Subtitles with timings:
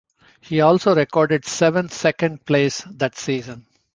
[0.39, 3.67] He also recorded seven second place that season.